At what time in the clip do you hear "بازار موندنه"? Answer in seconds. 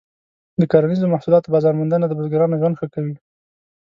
1.55-2.05